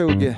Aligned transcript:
최욱의 0.00 0.34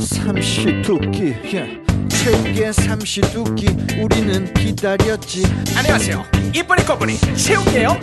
삼시두끼 0.00 1.36
예. 1.54 1.80
최욱의 2.08 2.72
삼시두끼 2.72 3.68
우리는 4.02 4.52
기다렸지 4.54 5.44
안녕하세요. 5.76 6.24
이쁜이 6.52 6.84
꺼분이 6.84 7.16
최욱이에요. 7.36 7.96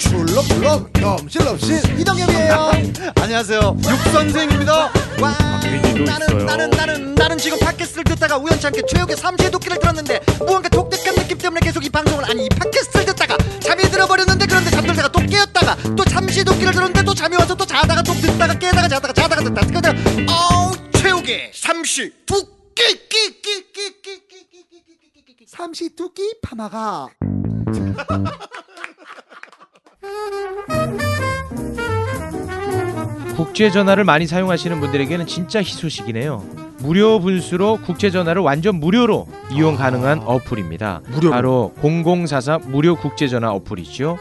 출렁출렁 0.00 0.90
넘실넘실 0.98 2.00
이동엽이에요 2.00 2.72
안녕하세요 3.20 3.76
육선생입니다 3.78 4.90
와 5.20 5.36
나는 6.06 6.46
나는 6.46 6.70
나는 6.70 7.14
나는 7.14 7.36
지금 7.38 7.58
팟캐스트를 7.60 8.04
듣다가 8.04 8.38
우연찮게 8.38 8.80
최욱의 8.88 9.16
삼시두끼를 9.16 9.78
들었는데 9.78 10.20
무언가 10.38 10.70
독특한 10.70 11.14
느낌 11.16 11.36
때문에 11.36 11.60
계속 11.60 11.84
이 11.84 11.90
방송을 11.90 12.24
아니 12.24 12.46
이 12.46 12.48
팟캐스트를 12.48 13.04
듣다가 13.06 13.36
잠이 13.60 13.82
들어버렸는데 13.84 14.46
그런데 14.46 14.70
잠들다가 14.70 15.08
또 15.08 15.20
깨었다가 15.20 15.76
또 15.94 16.02
삼시두끼를 16.08 16.72
들었는데 16.72 17.04
또 17.04 17.12
잠이 17.14 17.36
와서 17.36 17.54
또 17.54 17.66
자다가 17.66 18.02
또 18.02 18.14
듣다가 18.14 18.54
깨다가 18.54 18.88
자다가 18.88 19.12
자다가 19.12 19.44
듣다가 19.44 19.66
그냥 19.66 19.94
어우 20.30 20.72
최욱의 20.92 21.52
삼시두끼 21.54 23.10
끼끼끼끼끼끼끼끼끼끼 23.10 25.46
삼시두끼 25.46 26.36
파마가 26.42 27.08
국제 33.50 33.68
전화를 33.68 34.04
많이 34.04 34.28
사용하시는 34.28 34.78
분들에게는 34.78 35.26
진짜 35.26 35.58
희소식이네요. 35.58 36.44
무료 36.78 37.18
분수로 37.18 37.80
국제 37.84 38.08
전화를 38.08 38.42
완전 38.42 38.76
무료로 38.76 39.26
이용 39.50 39.74
가능한 39.74 40.20
어플입니다. 40.24 41.00
무료로? 41.08 41.30
바로 41.32 41.74
0044 41.82 42.58
무료 42.68 42.94
국제 42.94 43.26
전화 43.26 43.50
어플이죠. 43.50 44.18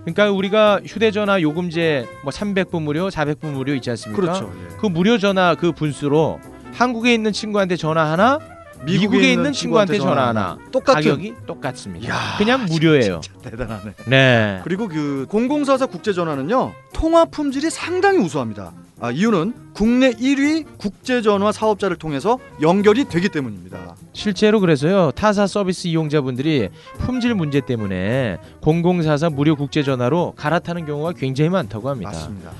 그러니까 0.00 0.30
우리가 0.30 0.80
휴대전화 0.82 1.42
요금제 1.42 2.06
뭐 2.22 2.32
300분 2.32 2.80
무료, 2.80 3.08
400분 3.08 3.48
무료 3.48 3.74
있지 3.74 3.90
않습니까? 3.90 4.18
그렇죠 4.18 4.50
예. 4.56 4.76
그 4.78 4.86
무료 4.86 5.18
전화 5.18 5.54
그 5.54 5.72
분수로 5.72 6.40
한국에 6.72 7.12
있는 7.12 7.32
친구한테 7.32 7.76
전화 7.76 8.10
하나, 8.10 8.38
미국에, 8.84 9.32
있는 9.32 9.52
친구한테 9.52 9.98
전화 9.98 10.28
하나. 10.28 10.58
똑같은 10.70 10.94
가격이 11.02 11.34
똑같습니다. 11.46 12.06
이야, 12.06 12.34
그냥 12.38 12.66
무료예요. 12.66 13.20
대단하네. 13.42 13.92
네. 14.06 14.60
그리고 14.64 14.88
그 14.88 15.26
0044 15.30 15.86
국제 15.86 16.12
전화는요 16.12 16.72
통화 16.92 17.24
품질이 17.24 17.70
상당히 17.70 18.18
우수합니다. 18.18 18.72
아, 19.00 19.10
이유는 19.10 19.52
국내 19.74 20.12
1위 20.12 20.64
국제 20.78 21.20
전화 21.20 21.52
사업자를 21.52 21.96
통해서 21.96 22.38
연결이 22.62 23.04
되기 23.04 23.28
때문입니다. 23.28 23.96
실제로 24.12 24.60
그래서요 24.60 25.10
타사 25.10 25.46
서비스 25.46 25.88
이용자분들이 25.88 26.70
품질 26.98 27.34
문제 27.34 27.60
때문에 27.60 28.38
0044 28.62 29.30
무료 29.30 29.56
국제 29.56 29.82
전화로 29.82 30.34
갈아타는 30.36 30.86
경우가 30.86 31.12
굉장히 31.12 31.50
많다고 31.50 31.90
합니다. 31.90 32.12
맞습니다. 32.12 32.50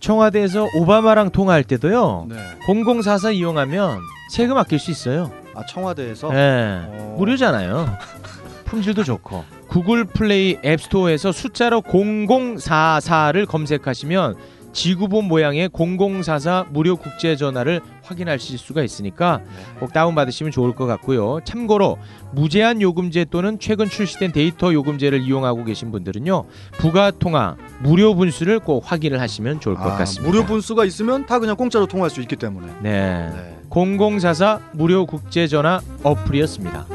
청와대에서 0.00 0.66
오바마랑 0.76 1.30
통화할 1.30 1.62
때도요 1.62 2.26
네. 2.30 2.36
0044 2.66 3.32
이용하면 3.32 4.00
세금 4.30 4.56
아낄 4.56 4.78
수 4.78 4.90
있어요. 4.90 5.30
아 5.54 5.64
청와대에서 5.66 6.30
네. 6.32 6.80
어, 6.86 7.14
무료잖아요. 7.18 7.96
품질도 8.66 9.04
좋고 9.04 9.44
구글 9.68 10.04
플레이 10.04 10.58
앱스토어에서 10.64 11.32
숫자로 11.32 11.82
0044를 11.82 13.46
검색하시면 13.46 14.36
지구본 14.72 15.24
모양의 15.26 15.70
0044 15.72 16.66
무료 16.70 16.96
국제 16.96 17.34
전화를 17.34 17.80
확인하실 18.10 18.58
수가 18.58 18.82
있으니까 18.82 19.40
꼭 19.78 19.92
다운 19.92 20.14
받으시면 20.14 20.52
좋을 20.52 20.74
것 20.74 20.86
같고요. 20.86 21.40
참고로 21.44 21.98
무제한 22.32 22.82
요금제 22.82 23.26
또는 23.30 23.58
최근 23.58 23.88
출시된 23.88 24.32
데이터 24.32 24.72
요금제를 24.72 25.22
이용하고 25.22 25.64
계신 25.64 25.92
분들은요 25.92 26.44
부가 26.78 27.10
통화 27.10 27.56
무료 27.80 28.14
분수를 28.14 28.58
꼭 28.58 28.82
확인을 28.90 29.20
하시면 29.20 29.60
좋을 29.60 29.76
것 29.76 29.82
아, 29.82 29.96
같습니다. 29.98 30.30
무료 30.30 30.44
분수가 30.44 30.84
있으면 30.84 31.26
다 31.26 31.38
그냥 31.38 31.56
공짜로 31.56 31.86
통화할 31.86 32.10
수 32.10 32.20
있기 32.20 32.36
때문에. 32.36 32.66
네. 32.82 33.30
네. 33.30 33.56
0044 33.70 34.60
무료 34.72 35.06
국제 35.06 35.46
전화 35.46 35.80
어플이었습니다. 36.02 36.86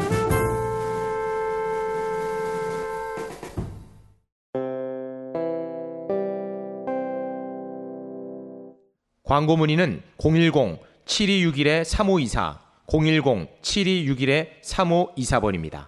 광고 9.24 9.58
문의는 9.58 10.02
010-7261-3524 11.06 12.58
010-7261-3524번입니다. 12.88 15.88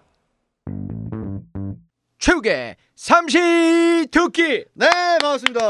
최욱의 2.19 2.75
삼시 2.95 4.07
듣기 4.11 4.65
네 4.73 4.89
반갑습니다. 5.21 5.69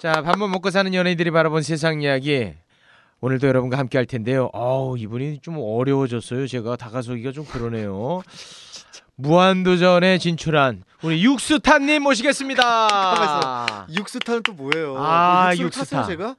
자, 0.00 0.12
밥만 0.22 0.50
먹고 0.50 0.70
사는 0.70 0.92
연예인들이 0.92 1.30
바라본 1.30 1.62
세상 1.62 2.02
이야기. 2.02 2.52
오늘도 3.20 3.46
여러분과 3.46 3.78
함께 3.78 3.98
할 3.98 4.06
텐데요. 4.06 4.50
어우, 4.52 4.98
이분이 4.98 5.38
좀 5.40 5.56
어려워졌어요. 5.58 6.46
제가 6.48 6.74
다가서기가 6.76 7.30
좀 7.32 7.44
그러네요. 7.44 8.22
무한도전에 9.14 10.18
진출한 10.18 10.82
우리 11.02 11.22
육수탄님 11.24 12.02
모시겠습니다. 12.02 13.86
육스타는 13.96 14.42
또 14.42 14.52
뭐예요? 14.54 14.96
아, 14.98 15.52
육스타. 15.56 15.84
탔어요, 15.84 16.04
제가? 16.06 16.34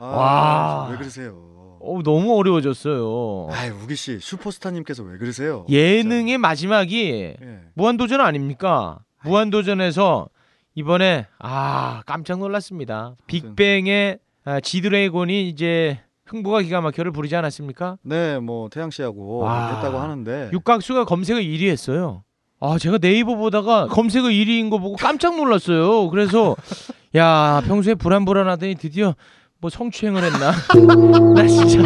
아, 0.00 0.06
와. 0.06 0.88
왜 0.90 0.96
그러세요? 0.96 1.36
어우, 1.82 2.02
너무 2.02 2.36
어려워졌어요. 2.38 3.48
아유 3.52 3.72
우기 3.82 3.96
씨 3.96 4.18
슈퍼스타님께서 4.20 5.02
왜 5.02 5.18
그러세요? 5.18 5.64
예능의 5.68 6.38
마지막이 6.38 7.34
진짜. 7.38 7.52
예. 7.52 7.60
무한도전 7.74 8.20
아닙니까? 8.20 8.98
무한도전에서 9.24 10.28
이번에 10.74 11.26
아 11.38 12.02
깜짝 12.06 12.38
놀랐습니다. 12.38 13.14
빅뱅의 13.26 14.18
아, 14.44 14.60
지드래곤이 14.60 15.48
이제 15.48 16.00
흥부가 16.26 16.62
기가 16.62 16.80
막혀를 16.80 17.12
부르지 17.12 17.34
않았습니까? 17.36 17.96
네, 18.02 18.38
뭐 18.38 18.68
태양 18.68 18.90
씨하고 18.90 19.38
와. 19.38 19.74
했다고 19.74 19.98
하는데 19.98 20.50
육각수가 20.52 21.04
검색어 21.06 21.38
1위 21.38 21.68
했어요. 21.68 22.24
아 22.60 22.76
제가 22.78 22.98
네이버 22.98 23.36
보다가 23.36 23.86
검색어 23.86 24.24
1위인 24.24 24.70
거 24.70 24.78
보고 24.78 24.96
깜짝 24.96 25.36
놀랐어요. 25.36 26.10
그래서 26.10 26.56
야 27.16 27.62
평소에 27.66 27.94
불안불안하더니 27.94 28.74
드디어 28.76 29.14
뭐 29.60 29.68
성추행을 29.70 30.22
했나? 30.24 30.52
나 31.34 31.46
진짜 31.46 31.80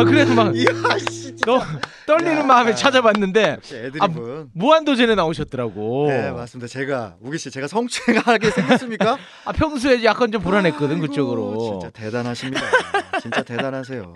아 0.00 0.04
그래서 0.04 0.34
막 0.34 0.54
이야 0.56 0.66
씨. 1.10 1.34
너 1.44 1.60
떨리는 2.06 2.38
야. 2.38 2.44
마음에 2.44 2.74
찾아봤는데 2.74 3.50
역시 3.56 3.74
애드립은 3.76 4.50
무한도전에 4.54 5.16
나오셨더라고. 5.16 6.06
네 6.08 6.30
맞습니다. 6.30 6.68
제가 6.68 7.16
우기 7.20 7.38
씨 7.38 7.50
제가 7.50 7.66
성추행하게 7.66 8.50
생겼습니까? 8.50 9.18
아 9.44 9.52
평소에 9.52 10.04
약간 10.04 10.30
좀 10.30 10.42
불안했거든 10.42 10.96
아이고, 10.96 11.08
그쪽으로. 11.08 11.58
진짜 11.58 11.90
대단하십니다. 11.90 12.62
진짜 13.20 13.42
대단하세요. 13.42 14.12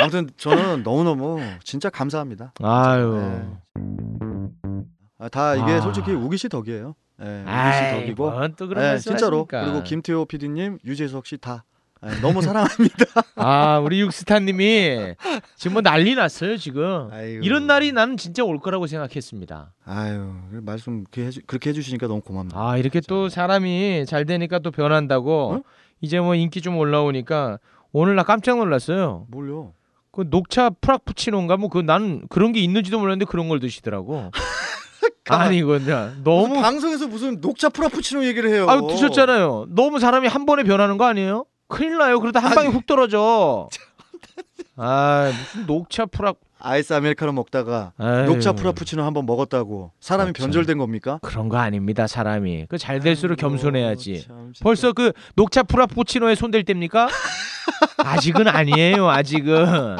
아무튼 0.00 0.30
저는 0.38 0.82
너무 0.82 1.04
너무 1.04 1.40
진짜 1.64 1.90
감사합니다. 1.90 2.54
아유. 2.62 3.18
네. 3.20 4.72
아, 5.18 5.28
다 5.28 5.54
이게 5.54 5.72
아. 5.72 5.80
솔직히 5.82 6.12
우기 6.12 6.38
씨 6.38 6.48
덕이에요. 6.48 6.94
네, 7.18 7.42
우기 7.42 7.76
씨 7.76 8.00
덕이고. 8.00 8.30
뭔또 8.30 8.66
그런 8.68 8.94
네, 8.94 8.98
진짜로 8.98 9.36
하십니까? 9.46 9.64
그리고 9.64 9.82
김태호 9.84 10.24
PD님, 10.24 10.78
유재석 10.84 11.26
씨다 11.26 11.64
네, 11.64 11.71
너무 12.20 12.42
사랑합니다. 12.42 13.04
아 13.36 13.78
우리 13.78 14.00
육스타님이 14.00 15.14
지금 15.56 15.74
뭐 15.74 15.82
난리 15.82 16.14
났어요 16.14 16.56
지금. 16.56 17.08
아이고. 17.12 17.44
이런 17.44 17.66
날이 17.66 17.92
나는 17.92 18.16
진짜 18.16 18.42
올 18.44 18.58
거라고 18.58 18.86
생각했습니다. 18.86 19.72
아유 19.84 20.32
말씀 20.62 21.04
그렇게, 21.04 21.26
해주, 21.26 21.40
해주시니까 21.64 22.08
너무 22.08 22.20
고맙네요. 22.20 22.60
아 22.60 22.76
이렇게 22.76 23.00
또 23.00 23.28
사람이 23.28 24.04
잘 24.06 24.24
되니까 24.24 24.58
또 24.58 24.70
변한다고 24.72 25.52
어? 25.54 25.62
이제 26.00 26.18
뭐 26.18 26.34
인기 26.34 26.60
좀 26.60 26.76
올라오니까 26.76 27.58
오늘 27.92 28.16
나 28.16 28.24
깜짝 28.24 28.58
놀랐어요. 28.58 29.26
뭘요? 29.30 29.72
그 30.10 30.26
녹차 30.28 30.70
프라푸치노인가 30.80 31.56
뭐 31.56 31.68
그 31.70 31.78
나는 31.80 32.26
그런 32.28 32.52
게 32.52 32.60
있는지도 32.60 32.98
몰랐는데 32.98 33.26
그런 33.26 33.48
걸 33.48 33.60
드시더라고. 33.60 34.30
아니 35.28 35.60
너무 35.62 35.78
너무 36.24 36.60
방송에서 36.60 37.06
무슨 37.06 37.40
녹차 37.40 37.68
프라푸치노 37.68 38.24
얘기를 38.26 38.50
해요. 38.50 38.66
아 38.68 38.80
드셨잖아요. 38.80 39.66
너무 39.70 40.00
사람이 40.00 40.26
한 40.26 40.46
번에 40.46 40.64
변하는 40.64 40.98
거 40.98 41.04
아니에요? 41.06 41.46
큰일 41.72 41.96
나요. 41.98 42.20
그러다 42.20 42.40
한 42.40 42.54
방에 42.54 42.68
아니. 42.68 42.76
훅 42.76 42.86
떨어져. 42.86 43.68
아 44.76 45.30
무슨 45.54 45.66
녹차 45.66 46.06
프라 46.06 46.32
아이스 46.58 46.92
아메리카노 46.94 47.32
먹다가 47.32 47.92
아유, 47.98 48.24
녹차 48.26 48.52
프라푸치노 48.52 49.02
한번 49.02 49.26
먹었다고 49.26 49.90
사람이 50.00 50.28
맞죠. 50.30 50.42
변절된 50.44 50.78
겁니까? 50.78 51.18
그런 51.22 51.48
거 51.48 51.58
아닙니다. 51.58 52.06
사람이 52.06 52.66
그 52.68 52.78
잘 52.78 53.00
될수록 53.00 53.38
아이고, 53.38 53.48
겸손해야지. 53.50 54.24
참. 54.26 54.52
벌써 54.62 54.92
그 54.92 55.12
녹차 55.34 55.64
프라푸치노에 55.64 56.34
손댈 56.36 56.64
때입니까? 56.64 57.08
아직은 57.98 58.48
아니에요. 58.48 59.08
아직은. 59.10 59.96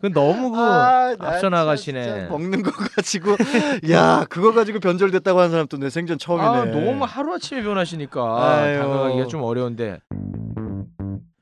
그 0.00 0.12
너무 0.12 0.50
그 0.52 0.58
아, 0.60 1.16
나 1.18 1.28
앞서 1.28 1.48
나가시네. 1.48 2.26
먹는 2.28 2.62
거 2.62 2.70
가지고 2.72 3.36
야 3.90 4.26
그거 4.28 4.52
가지고 4.52 4.78
변절됐다고 4.78 5.38
하는 5.38 5.50
사람 5.50 5.66
또 5.66 5.77
내 5.77 5.88
생전 5.88 6.18
처음이네. 6.18 6.46
아, 6.46 6.64
너무 6.66 7.04
하루 7.04 7.34
아침에 7.34 7.62
변하시니까 7.62 8.20
아유. 8.60 8.78
다가가기가 8.80 9.26
좀 9.28 9.42
어려운데. 9.42 9.98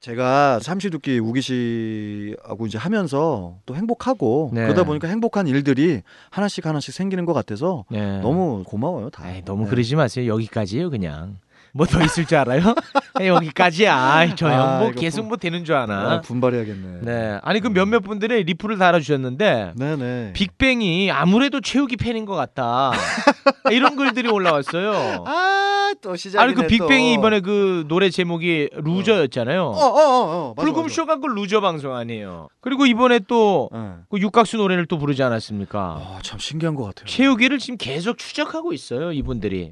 제가 0.03 0.59
삼시두끼 0.59 1.21
우기 1.21 1.41
씨하고 1.41 2.67
이제 2.67 2.77
하면서 2.77 3.55
또 3.65 3.77
행복하고 3.77 4.51
네. 4.53 4.63
그러다 4.63 4.83
보니까 4.83 5.07
행복한 5.07 5.47
일들이 5.47 6.03
하나씩 6.29 6.67
하나씩 6.67 6.93
생기는 6.93 7.25
것 7.25 7.33
같아서 7.33 7.85
네. 7.89 8.19
너무 8.19 8.65
고마워요 8.67 9.11
다. 9.11 9.23
아이, 9.25 9.45
너무 9.45 9.65
네. 9.65 9.71
그러지 9.71 9.95
마세요. 9.95 10.27
여기까지예요, 10.27 10.91
그냥. 10.91 11.39
뭐 11.75 11.87
더 11.87 12.03
있을 12.05 12.27
줄 12.27 12.37
알아요? 12.39 12.75
여기까지야. 13.21 14.35
저형 14.37 14.61
아, 14.61 14.79
뭐 14.79 14.91
이거 14.91 15.01
계속 15.01 15.23
분- 15.23 15.29
뭐 15.29 15.37
되는 15.37 15.65
줄 15.65 15.75
아나. 15.75 16.13
아, 16.13 16.21
분발해야겠네. 16.21 16.99
네. 17.03 17.39
아니 17.43 17.61
그 17.61 17.69
몇몇 17.69 18.01
분들이 18.01 18.43
리플을 18.45 18.79
달아주셨는데 18.79 19.73
네네. 19.77 20.33
빅뱅이 20.35 21.11
아무래도 21.11 21.61
최욱이 21.61 21.97
팬인 21.97 22.25
것 22.27 22.35
같다. 22.35 22.93
이런 23.73 23.97
글들이 23.97 24.29
올라왔어요. 24.29 25.25
아 25.27 25.69
또 26.01 26.17
시작이네. 26.17 26.43
아니 26.43 26.55
그 26.55 26.67
빅뱅이 26.67 27.15
또. 27.15 27.21
이번에 27.21 27.41
그 27.41 27.85
노래 27.87 28.09
제목이 28.09 28.71
Loser였잖아요. 28.73 29.63
어 29.63 29.69
어어 29.69 30.21
어, 30.51 30.55
맞아, 30.57 30.65
불금쇼가 30.65 31.17
그 31.17 31.27
loser 31.27 31.61
방송 31.61 31.95
아니에요. 31.95 32.49
그리고 32.63 32.87
이번에 32.87 33.21
또. 33.29 33.69
네. 33.73 33.79
그 34.11 34.19
육각수 34.19 34.57
노래를 34.57 34.87
또 34.87 34.97
부르지 34.99 35.23
않았습니까? 35.23 35.79
아, 35.79 36.19
참 36.23 36.39
신기한 36.39 36.75
것 36.75 36.85
같아요. 36.85 37.05
최욱이를 37.07 37.59
지금 37.59 37.77
계속 37.77 38.17
추적하고 38.17 38.73
있어요 38.73 39.13
이분들이. 39.13 39.71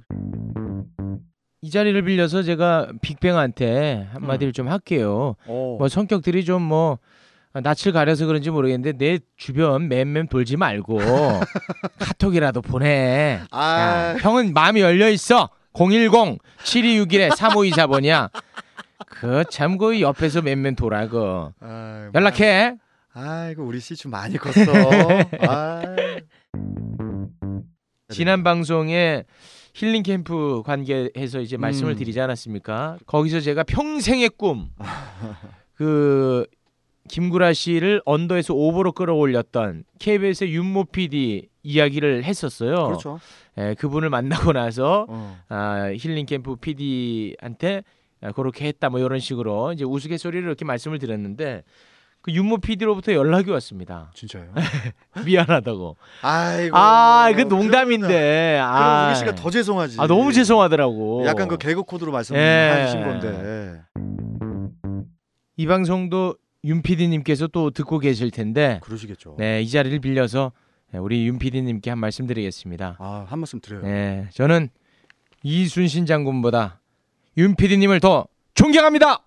이 1.62 1.70
자리를 1.70 2.00
빌려서 2.02 2.42
제가 2.42 2.88
빅뱅한테 3.02 4.08
한마디를 4.12 4.52
좀 4.52 4.68
할게요. 4.68 5.36
어. 5.46 5.76
뭐 5.78 5.88
성격들이 5.88 6.44
좀 6.44 6.62
뭐 6.62 6.98
낯을 7.52 7.92
가려서 7.92 8.26
그런지 8.26 8.48
모르겠는데 8.48 8.96
내 8.96 9.18
주변 9.36 9.88
맴맴 9.88 10.28
돌지 10.28 10.56
말고 10.56 10.98
카톡이라도 11.98 12.62
보내. 12.62 13.40
아, 13.50 14.14
야, 14.14 14.16
형은 14.20 14.52
마음이 14.54 14.80
열려 14.80 15.08
있어. 15.10 15.48
010 15.74 16.10
7261에 16.62 17.30
3524번이야. 17.30 18.30
그 19.06 19.44
참 19.50 19.76
그 19.78 20.00
옆에서 20.00 20.42
맴맴 20.42 20.76
돌아 20.76 21.08
그. 21.08 21.50
아이고, 21.60 22.10
연락해. 22.14 22.76
아이고 23.14 23.64
우리 23.64 23.80
시추 23.80 24.08
많이 24.08 24.36
컸어. 24.36 24.64
아. 25.48 25.82
지난 28.10 28.44
방송에 28.44 29.24
힐링 29.74 30.02
캠프 30.02 30.62
관계해서 30.64 31.40
이제 31.40 31.56
말씀을 31.56 31.92
음. 31.92 31.96
드리지 31.96 32.20
않았습니까? 32.20 32.98
거기서 33.06 33.40
제가 33.40 33.62
평생의 33.64 34.30
꿈. 34.30 34.70
그 35.74 36.46
김구라 37.08 37.52
씨를 37.52 38.02
언더에서 38.04 38.54
오버로 38.54 38.92
끌어올렸던 38.92 39.84
KBS의 39.98 40.52
윤모 40.52 40.84
PD 40.86 41.48
이야기를 41.62 42.24
했었어요. 42.24 42.86
그렇죠. 42.86 43.18
예, 43.58 43.74
그분을 43.78 44.10
만나고 44.10 44.52
나서 44.52 45.06
어. 45.08 45.38
아, 45.48 45.90
힐링 45.96 46.26
캠프 46.26 46.56
PD한테 46.56 47.82
아, 48.22 48.32
그렇게 48.32 48.66
했다 48.66 48.90
뭐 48.90 49.00
이런 49.00 49.18
식으로 49.18 49.72
이제 49.72 49.84
우스갯소리를 49.84 50.46
이렇게 50.46 50.64
말씀을 50.64 50.98
드렸는데 50.98 51.64
그 52.22 52.32
윤모 52.32 52.58
PD로부터 52.58 53.12
연락이 53.14 53.50
왔습니다. 53.50 54.10
진짜요? 54.14 54.52
미안하다고. 55.24 55.96
아이고. 56.22 56.76
아, 56.76 57.28
그 57.30 57.36
그러면- 57.36 57.48
농담인데. 57.58 58.58
그럼 58.58 58.68
아, 58.70 59.08
우리 59.08 59.16
씨가 59.16 59.34
더 59.34 59.48
죄송하지. 59.50 59.96
아 59.98 60.06
너무 60.06 60.32
죄송하더라고. 60.32 61.24
약간 61.26 61.48
그 61.48 61.56
개그 61.56 61.82
코드로 61.84 62.10
예. 62.10 62.12
말씀하신 62.12 63.00
건데. 63.00 63.82
이 65.56 65.66
방송도 65.66 66.36
윤 66.64 66.82
PD님께서 66.82 67.46
또 67.46 67.70
듣고 67.70 67.98
계실 67.98 68.30
텐데, 68.30 68.80
그러시겠죠. 68.82 69.36
네, 69.38 69.62
이 69.62 69.68
자리를 69.70 69.98
빌려서 70.00 70.52
네, 70.92 70.98
우리 70.98 71.26
윤 71.26 71.38
PD님께 71.38 71.88
한 71.90 71.98
말씀 71.98 72.26
드리겠습니다. 72.26 72.96
아, 72.98 73.24
한 73.28 73.38
말씀 73.38 73.60
드려요. 73.60 73.82
네, 73.82 74.28
저는 74.34 74.68
이순신 75.42 76.04
장군보다 76.04 76.80
윤 77.38 77.54
PD님을 77.56 78.00
더 78.00 78.26
존경합니다. 78.54 79.20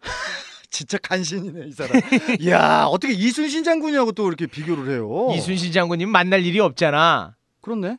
진짜 0.72 0.98
간신이네, 0.98 1.66
이 1.68 1.72
사람. 1.72 1.92
이야, 2.40 2.86
어떻게 2.86 3.12
이순신 3.12 3.62
장군이하고 3.62 4.12
또 4.12 4.26
이렇게 4.26 4.46
비교를 4.46 4.90
해요? 4.92 5.28
이순신 5.36 5.70
장군님 5.70 6.08
만날 6.10 6.44
일이 6.44 6.58
없잖아. 6.58 7.36
그렇네. 7.60 7.98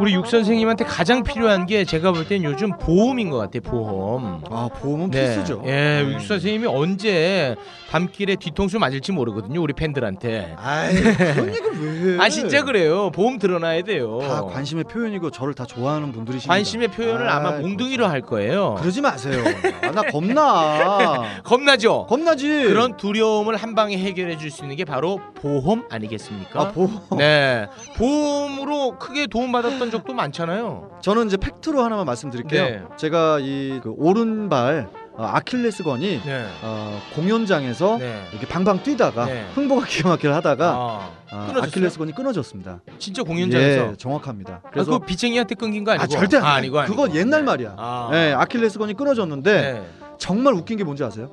우리 0.00 0.14
육 0.14 0.26
선생님한테 0.26 0.84
가장 0.84 1.22
필요한 1.24 1.66
게 1.66 1.84
제가 1.84 2.12
볼 2.12 2.28
땐 2.28 2.44
요즘 2.44 2.76
보험인 2.78 3.30
것 3.30 3.38
같아, 3.38 3.58
보험. 3.60 4.42
아, 4.50 4.68
보험은 4.80 5.10
네. 5.10 5.22
필수죠. 5.34 5.62
예, 5.66 5.70
네. 6.04 6.12
육 6.14 6.20
선생님이 6.20 6.66
언제 6.66 7.56
밤길에 7.90 8.36
뒤통수 8.36 8.78
맞을지 8.78 9.12
모르거든요, 9.12 9.62
우리 9.62 9.72
팬들한테. 9.72 10.54
아이, 10.58 10.94
그런 10.94 11.48
얘기를 11.48 12.04
왜 12.06 12.14
해? 12.14 12.18
아 12.20 12.28
진짜 12.28 12.62
그래요. 12.64 13.10
보험 13.10 13.38
드러나야 13.38 13.82
돼요. 13.82 14.18
다 14.20 14.42
관심의 14.42 14.84
표현이고 14.84 15.30
저를 15.30 15.54
다 15.54 15.64
좋아하는 15.64 16.12
분들이십니다. 16.12 16.52
관심의 16.52 16.88
표현을 16.88 17.28
아마 17.28 17.52
몽둥이로 17.52 18.06
할 18.06 18.20
거예요. 18.20 18.74
그러지 18.78 19.00
마세요. 19.00 19.42
아, 19.82 19.90
나 19.90 20.02
겁나. 20.02 21.40
겁나죠. 21.44 22.06
겁나지. 22.08 22.46
그런 22.64 22.96
두려움을 22.96 23.56
한 23.56 23.74
방에 23.74 23.96
해결해 23.96 24.36
줄 24.36 24.48
수 24.50 24.62
있는 24.64 24.76
게 24.76 24.84
바로 24.84 25.20
보험 25.34 25.84
아니겠습니까? 25.90 26.60
아, 26.60 26.72
보험. 26.72 27.00
네. 27.18 27.66
보험으로 27.96 28.98
크게 28.98 29.26
도움 29.26 29.52
받았던 29.52 29.87
적도 29.90 30.14
많잖아요. 30.14 30.98
저는 31.02 31.26
이제 31.26 31.36
팩트로 31.36 31.82
하나만 31.82 32.04
말씀드릴게요. 32.06 32.64
네. 32.64 32.82
제가 32.96 33.38
이 33.40 33.80
그 33.82 33.94
오른발 33.96 34.88
어, 35.14 35.24
아킬레스건이 35.24 36.22
네. 36.24 36.46
어, 36.62 37.00
공연장에서 37.14 37.98
네. 37.98 38.22
이렇게 38.30 38.46
방방 38.46 38.82
뛰다가 38.84 39.26
네. 39.26 39.46
흥보가 39.54 39.84
기가 39.86 40.10
막히게 40.10 40.28
하다가 40.28 40.68
아, 40.70 41.10
아, 41.30 41.46
끊어졌어요? 41.46 41.62
아킬레스건이 41.64 42.14
끊어졌습니다. 42.14 42.80
진짜 42.98 43.22
공연장에서 43.24 43.92
예, 43.92 43.96
정확합니다. 43.96 44.60
아, 44.64 44.70
그래서 44.70 44.98
그 44.98 45.06
빚쟁이한테 45.06 45.54
끊긴 45.56 45.82
거 45.84 45.90
아니고? 45.90 46.04
아, 46.04 46.06
절대 46.06 46.36
아, 46.38 46.54
아니고 46.54 46.82
그건 46.84 47.14
옛날 47.16 47.42
말이야. 47.42 47.74
아. 47.76 48.10
예, 48.12 48.32
아킬레스건이 48.36 48.94
끊어졌는데 48.94 49.72
네. 49.72 49.88
정말 50.18 50.54
웃긴 50.54 50.76
게 50.78 50.84
뭔지 50.84 51.02
아세요? 51.04 51.30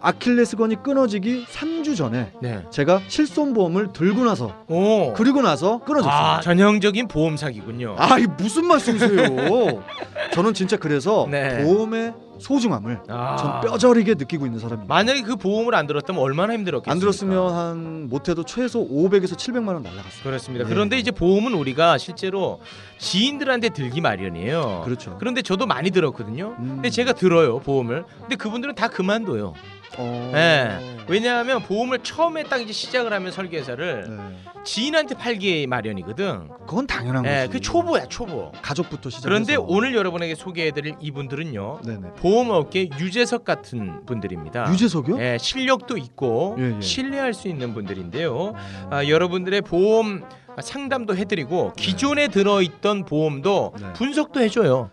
아킬레스건이 0.00 0.82
끊어지기 0.82 1.46
3주 1.46 1.96
전에 1.96 2.32
네. 2.40 2.64
제가 2.70 3.00
실손보험을 3.08 3.92
들고 3.92 4.24
나서 4.24 4.54
오. 4.68 5.12
그리고 5.14 5.42
나서 5.42 5.78
끊어졌어요. 5.80 6.12
아, 6.12 6.40
전형적인 6.40 7.08
보험 7.08 7.36
사기군요. 7.36 7.96
아, 7.98 8.18
이 8.18 8.26
무슨 8.38 8.66
말씀이세요? 8.66 9.82
저는 10.32 10.54
진짜 10.54 10.76
그래서 10.76 11.26
네. 11.30 11.64
보험의 11.64 12.14
소중함을 12.38 13.00
아. 13.08 13.36
전 13.36 13.60
뼈저리게 13.60 14.14
느끼고 14.14 14.46
있는 14.46 14.60
사람입니다. 14.60 14.92
만약에 14.92 15.22
그 15.22 15.36
보험을 15.36 15.74
안 15.74 15.86
들었다면 15.86 16.22
얼마나 16.22 16.54
힘들었겠어요. 16.54 16.92
안 16.92 16.98
들었으면 17.00 17.52
한 17.52 18.08
못해도 18.08 18.44
최소 18.44 18.88
500에서 18.88 19.36
700만 19.36 19.68
원 19.68 19.82
날라갔어요. 19.82 20.22
그렇습니다. 20.22 20.64
네. 20.64 20.70
그런데 20.70 20.98
이제 20.98 21.10
보험은 21.10 21.54
우리가 21.54 21.98
실제로 21.98 22.60
지인들한테 22.98 23.70
들기 23.70 24.00
마련이에요. 24.00 24.82
그렇죠. 24.84 25.16
그런데 25.18 25.42
저도 25.42 25.66
많이 25.66 25.90
들었거든요. 25.90 26.54
음. 26.58 26.68
근데 26.76 26.90
제가 26.90 27.12
들어요 27.12 27.58
보험을. 27.58 28.04
근데 28.20 28.36
그분들은 28.36 28.74
다 28.74 28.88
그만둬요. 28.88 29.54
어... 29.96 30.30
네. 30.32 30.96
왜냐하면 31.08 31.62
보험을 31.62 32.00
처음에 32.00 32.44
딱 32.44 32.60
이제 32.60 32.72
시작을 32.72 33.12
하면 33.12 33.32
설계사를 33.32 34.04
네. 34.08 34.62
지인한테 34.64 35.14
팔기 35.14 35.66
마련이거든. 35.66 36.48
그건 36.66 36.86
당연한 36.86 37.22
네, 37.22 37.46
거지. 37.46 37.52
그 37.52 37.60
초보야 37.60 38.06
초보. 38.06 38.52
가족부터 38.60 39.08
시작. 39.08 39.28
그런데 39.28 39.56
오늘 39.56 39.94
여러분에게 39.94 40.34
소개해드릴 40.34 40.96
이분들은요 41.00 41.80
네네. 41.84 42.08
보험업계 42.16 42.90
유재석 42.98 43.44
같은 43.44 44.04
분들입니다. 44.04 44.70
유재석이요? 44.70 45.18
예, 45.20 45.38
실력도 45.40 45.96
있고 45.96 46.56
예, 46.58 46.76
예. 46.76 46.80
신뢰할 46.80 47.32
수 47.32 47.48
있는 47.48 47.72
분들인데요. 47.72 48.52
아, 48.90 49.06
여러분들의 49.06 49.62
보험 49.62 50.24
상담도 50.60 51.16
해드리고 51.16 51.72
기존에 51.76 52.28
들어있던 52.28 53.04
보험도 53.06 53.74
네. 53.80 53.92
분석도 53.94 54.40
해줘요. 54.40 54.90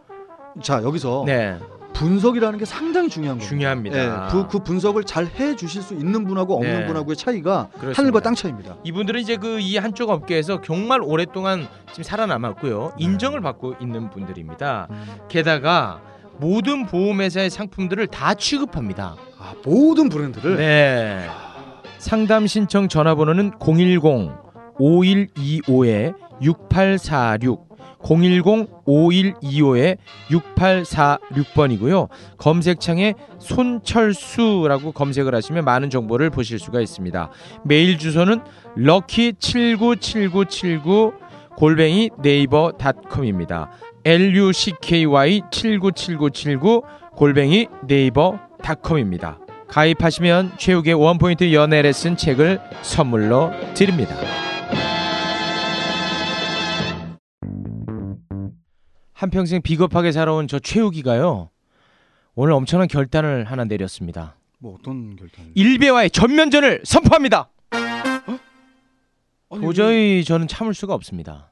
자 0.62 0.82
여기서 0.84 1.24
네, 1.26 1.60
분석이라는 1.96 2.60
게 2.60 2.66
상당히 2.66 3.10
중요한 3.10 3.38
거예요. 3.40 3.50
중요합니다. 3.50 3.98
네, 3.98 4.32
그, 4.32 4.48
그 4.48 4.60
분석을 4.60 5.04
잘 5.06 5.26
해 5.40 5.56
주실 5.56 5.82
수 5.82 5.94
있는 5.94 6.26
분하고 6.26 6.56
없는 6.56 6.80
네. 6.82 6.86
분하고의 6.86 7.16
차이가 7.16 7.68
그렇습니다. 7.74 7.98
하늘과 8.00 8.20
땅 8.22 8.36
차이입니다. 8.36 8.76
이분들은 8.84 9.20
이제 9.22 9.38
그 9.38 9.60
이 9.60 9.78
한쪽 9.78 10.10
업계에서 10.10 10.62
정말 10.62 11.02
오랫동안 11.02 11.68
지금 11.92 12.04
살아남았고요. 12.04 12.94
네. 13.00 13.04
인정을 13.04 13.42
받고 13.42 13.76
있는 13.82 14.10
분들입니다. 14.10 14.88
게다가 15.30 16.02
모든 16.38 16.86
보험회사의 16.86 17.50
상품들을 17.50 18.06
다 18.08 18.34
취급합니다. 18.34 19.16
아, 19.40 19.54
모든 19.66 20.10
브랜드를 20.10 20.58
네. 20.58 21.28
상담 21.98 22.46
신청 22.46 22.88
전화번호는 22.90 23.54
010 23.60 24.02
5125에 24.78 26.14
6846 26.42 27.75
010 28.06 28.86
5125에 28.86 29.98
6846번이고요. 30.30 32.08
검색창에 32.38 33.16
손철수라고 33.40 34.92
검색을 34.92 35.34
하시면 35.34 35.66
많은 35.66 35.90
정보를 35.90 36.30
보실 36.30 36.60
수가 36.60 36.82
있습니다. 36.82 37.32
메일 37.64 37.98
주소는 37.98 38.42
lucky797979 38.78 41.16
골뱅이 41.58 42.12
네이버 42.22 42.74
닷컴입니다. 42.74 43.72
lucky 44.06 45.06
797979 45.06 46.84
골뱅이 47.16 47.68
네이버 47.88 48.38
닷컴입니다. 48.62 49.40
가입하시면 49.68 50.52
최욱의 50.58 50.94
원포인트 50.94 51.52
연애 51.54 51.82
레슨 51.82 52.16
책을 52.16 52.60
선물로 52.84 53.50
드립니다. 53.74 54.16
한평생 59.16 59.62
비겁하게 59.62 60.12
살아온 60.12 60.48
저 60.48 60.60
최욱이가요. 60.60 61.50
오늘 62.36 62.54
엄청난 62.54 62.90
결단을 62.90 63.46
하나 63.46 63.64
내렸습니다. 63.64 64.36
뭐 64.60 64.76
어떤 64.78 65.16
결단을? 65.16 65.52
일베와의 65.56 66.10
전면전을 66.12 66.82
선포합니다. 66.84 67.50
아니, 69.50 69.62
도저히 69.62 70.26
저는 70.26 70.50
참을 70.50 70.74
수가 70.74 70.94
없습니다. 70.94 71.52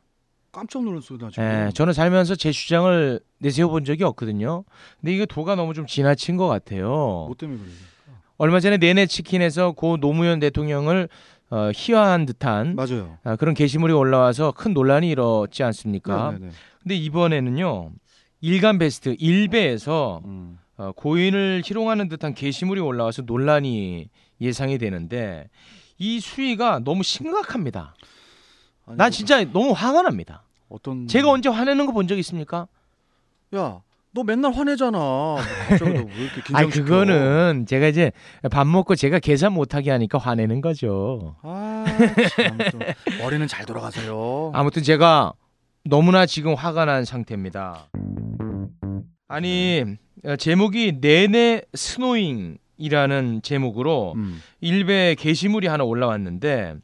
깜짝 0.51 0.84
나 0.84 1.00
지금. 1.00 1.43
예, 1.43 1.72
저는 1.74 1.93
살면서 1.93 2.36
제 2.36 2.51
주장을 2.51 3.22
내세워 3.39 3.72
본 3.72 3.86
적이 3.86 4.03
없거든요. 4.03 4.65
근데 5.00 5.13
이게 5.13 5.25
도가 5.25 5.55
너무 5.55 5.74
좀 5.74 5.88
지나친 5.88 6.36
것 6.36 6.48
같아요. 6.48 6.89
뭐 6.89 7.34
때문에 7.38 7.60
그래요? 7.60 7.74
얼마 8.38 8.60
전에 8.60 8.77
내내 8.77 9.05
치킨에서 9.05 9.72
고 9.72 9.96
노무현 9.96 10.39
대통령을 10.39 11.08
어, 11.53 11.69
희화한 11.75 12.25
듯한 12.25 12.75
맞아요. 12.75 13.19
아, 13.24 13.36
그런 13.36 13.53
게시물이 13.53 13.93
올라와서 13.93 14.53
큰 14.53 14.74
논란이 14.74 15.07
일었지 15.10 15.62
않습니까? 15.62 16.31
네네네. 16.31 16.51
근데 16.81 16.95
이번에는요 16.95 17.91
일간 18.41 18.79
베스트 18.79 19.15
일베에서 19.19 20.22
음. 20.25 20.57
어, 20.77 20.91
고인을 20.95 21.62
희롱하는 21.63 22.10
듯한 22.10 22.33
게시물이 22.33 22.81
올라와서 22.81 23.22
논란이 23.22 24.10
예상이 24.41 24.79
되는데 24.79 25.48
이 26.00 26.19
수위가 26.19 26.79
너무 26.79 27.03
심각합니다. 27.03 27.93
아니, 28.88 28.98
난 28.98 29.05
뭐, 29.05 29.10
진짜 29.12 29.43
너무 29.43 29.74
화가 29.74 30.01
납니다. 30.01 30.41
어떤 30.69 31.07
제가 31.07 31.29
언제 31.29 31.50
화내는 31.50 31.86
거 31.86 31.91
본 31.93 32.07
적 32.07 32.17
있습니까? 32.17 32.67
야, 33.55 33.79
너 34.15 34.24
맨날 34.24 34.53
화내잖아. 34.53 34.98
뭐 34.98 35.38
갑자기 35.70 35.91
너 35.91 35.98
왜 35.98 36.03
이렇게 36.03 36.41
긴장시켜? 36.46 36.58
아니 36.58 36.70
그거는 36.72 37.65
제가 37.67 37.88
이제 37.88 38.12
밥 38.51 38.67
먹고 38.67 38.96
제가 38.96 39.17
계산 39.20 39.53
못하게 39.53 39.89
하니까 39.89 40.20
화내는 40.20 40.62
거죠. 40.62 41.36
아, 41.41 41.84
참, 42.36 42.58
또 42.72 42.79
머리는 43.20 43.48
잘 43.48 43.65
돌아가세요. 43.65 44.51
아무튼 44.53 44.84
제가 44.84 45.34
너무나 45.86 46.27
지금 46.27 46.53
화가 46.53 46.86
난 46.86 47.05
상태입니다. 47.05 47.88
아니 49.27 49.84
어, 50.25 50.36
제목이 50.36 51.00
네네 51.01 51.63
스노윙이라는 51.74 53.41
제목으로 53.41 54.13
음. 54.15 54.41
일베 54.62 55.15
게시물이 55.17 55.65
하나 55.67 55.84
올라왔는데 55.84 56.75
어, 56.75 56.77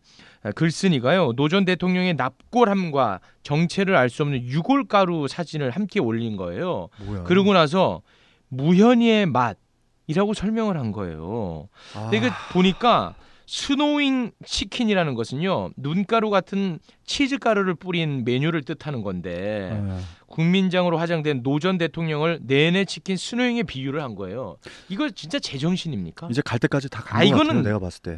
글쓴이가요 0.56 1.34
노 1.36 1.50
전 1.50 1.66
대통령의 1.66 2.14
납골함과 2.16 3.20
정체를 3.44 3.96
알 3.96 4.10
수 4.10 4.24
없는 4.24 4.42
유골가루 4.44 5.28
사진을 5.28 5.72
함께 5.72 6.00
올린 6.00 6.38
거예요. 6.38 6.90
뭐야? 7.06 7.24
그러고 7.24 7.54
나서 7.54 8.02
무현이의 8.50 9.26
맛이라고 9.28 10.34
설명을 10.34 10.78
한 10.78 10.92
거예요. 10.92 11.68
아, 11.96 12.10
근데 12.10 12.30
보니까 12.54 13.16
스노윙 13.48 14.32
치킨이라는 14.46 15.16
것은요 15.16 15.72
눈가루 15.76 16.30
같은 16.30 16.78
치즈 17.06 17.40
가루를 17.40 17.74
뿌린 17.74 18.24
메뉴를 18.24 18.62
뜻하는 18.62 19.02
건데 19.02 19.72
아, 19.74 20.00
국민장으로 20.28 21.00
화장된 21.00 21.42
노 21.44 21.60
전 21.60 21.78
대통령을 21.80 22.40
네네 22.44 22.86
치킨 22.86 23.18
스노윙에 23.18 23.64
비유를 23.64 24.02
한 24.04 24.14
거예요. 24.16 24.58
이거 24.88 25.10
진짜 25.10 25.40
제정신입니까? 25.40 26.28
이제 26.30 26.42
갈 26.46 26.60
때까지 26.60 26.90
다간 26.90 27.20
아. 27.22 27.26
이거는- 27.26 27.64
내가 27.64 27.80
봤을 27.80 28.02
때. 28.04 28.12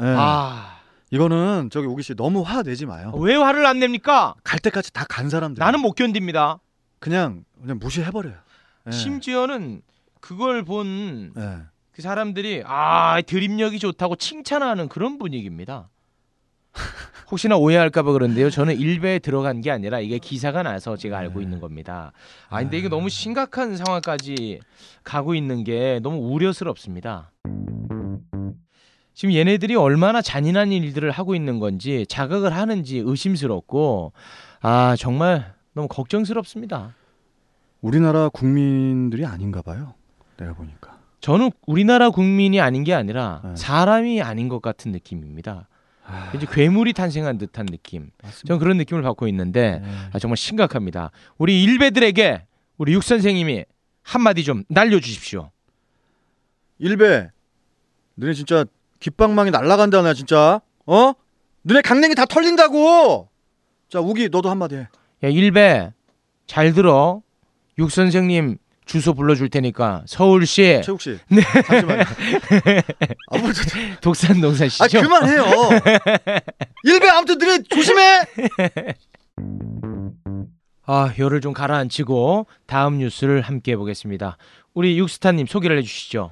예. 0.00 0.04
아, 0.06 0.67
이거는 1.10 1.70
저기 1.70 1.86
오기 1.86 2.02
씨 2.02 2.14
너무 2.14 2.42
화 2.42 2.62
내지 2.62 2.84
마요. 2.86 3.12
왜 3.16 3.34
화를 3.34 3.64
안 3.66 3.78
냅니까? 3.78 4.34
갈 4.44 4.58
때까지 4.58 4.92
다 4.92 5.04
간 5.08 5.30
사람들. 5.30 5.58
나는 5.60 5.80
못 5.80 5.92
견딥니다. 5.94 6.58
그냥 6.98 7.44
그냥 7.60 7.78
무시해 7.80 8.10
버려요. 8.10 8.34
예. 8.86 8.90
심지어는 8.90 9.82
그걸 10.20 10.64
본 10.64 11.32
그 11.34 11.40
예. 11.40 12.02
사람들이 12.02 12.62
아 12.66 13.20
드립력이 13.22 13.78
좋다고 13.78 14.16
칭찬하는 14.16 14.88
그런 14.88 15.18
분위기입니다. 15.18 15.88
혹시나 17.30 17.56
오해할까봐 17.56 18.12
그런데요. 18.12 18.50
저는 18.50 18.76
일베에 18.78 19.18
들어간 19.18 19.60
게 19.62 19.70
아니라 19.70 19.98
이게 20.00 20.18
기사가 20.18 20.62
나서 20.62 20.96
제가 20.96 21.18
알고 21.18 21.38
네. 21.40 21.44
있는 21.44 21.58
겁니다. 21.60 22.12
아 22.50 22.60
근데 22.60 22.78
이게 22.78 22.88
너무 22.88 23.08
심각한 23.08 23.76
상황까지 23.76 24.60
가고 25.04 25.34
있는 25.34 25.64
게 25.64 25.98
너무 26.02 26.18
우려스럽습니다. 26.32 27.32
지금 29.18 29.34
얘네들이 29.34 29.74
얼마나 29.74 30.22
잔인한 30.22 30.70
일들을 30.70 31.10
하고 31.10 31.34
있는 31.34 31.58
건지 31.58 32.06
자각을 32.08 32.54
하는지 32.54 32.98
의심스럽고 33.04 34.12
아 34.60 34.94
정말 34.96 35.54
너무 35.72 35.88
걱정스럽습니다. 35.88 36.94
우리나라 37.80 38.28
국민들이 38.28 39.26
아닌가 39.26 39.60
봐요. 39.60 39.94
내가 40.36 40.54
보니까. 40.54 41.00
저는 41.20 41.50
우리나라 41.66 42.10
국민이 42.10 42.60
아닌 42.60 42.84
게 42.84 42.94
아니라 42.94 43.42
네. 43.44 43.56
사람이 43.56 44.22
아닌 44.22 44.48
것 44.48 44.62
같은 44.62 44.92
느낌입니다. 44.92 45.66
아, 46.06 46.30
이제 46.36 46.46
괴물이 46.48 46.92
탄생한 46.92 47.38
듯한 47.38 47.66
느낌. 47.66 48.12
맞습니다. 48.22 48.46
저는 48.46 48.60
그런 48.60 48.76
느낌을 48.76 49.02
받고 49.02 49.26
있는데 49.26 49.80
네. 49.82 49.88
아, 50.12 50.20
정말 50.20 50.36
심각합니다. 50.36 51.10
우리 51.38 51.64
일베들에게 51.64 52.46
우리 52.76 52.92
육 52.92 53.02
선생님이 53.02 53.64
한마디 54.02 54.44
좀 54.44 54.62
날려주십시오. 54.68 55.50
일배, 56.78 57.30
너네 58.14 58.32
진짜 58.34 58.64
귓방망이 59.00 59.50
날라간다 59.50 60.02
나 60.02 60.14
진짜. 60.14 60.60
어? 60.86 61.12
너네 61.62 61.82
강냉이 61.82 62.14
다 62.14 62.24
털린다고. 62.24 63.28
자 63.88 64.00
우기 64.00 64.28
너도 64.28 64.50
한마디 64.50 64.76
해. 64.76 64.88
야 65.24 65.28
일베 65.28 65.92
잘 66.46 66.72
들어. 66.72 67.22
육 67.78 67.90
선생님 67.90 68.58
주소 68.86 69.12
불러줄 69.14 69.50
테니까 69.50 70.02
서울시 70.06 70.80
최욱 70.84 71.00
씨. 71.00 71.18
잠시만요. 71.66 72.02
아, 73.30 73.38
뭐, 73.38 73.52
저, 73.52 73.62
저, 73.64 73.78
독산 74.00 74.36
아 74.36 74.40
농사시죠. 74.40 75.02
그만해요. 75.02 75.44
일배 76.84 77.08
아무튼 77.08 77.38
너네 77.38 77.62
조심해. 77.64 78.20
아 80.86 81.12
열을 81.18 81.42
좀 81.42 81.52
가라앉히고 81.52 82.46
다음 82.66 82.98
뉴스를 82.98 83.42
함께 83.42 83.72
해보겠습니다. 83.72 84.38
우리 84.72 84.98
육스타님 84.98 85.46
소개를 85.46 85.78
해주시죠. 85.78 86.30